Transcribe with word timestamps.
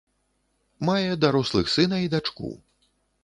Мае 0.89 1.11
дарослых 1.25 1.69
сына 1.75 2.01
і 2.05 2.09
дачку. 2.17 2.49